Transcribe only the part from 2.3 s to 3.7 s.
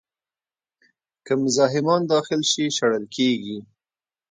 شي، شړل کېږي.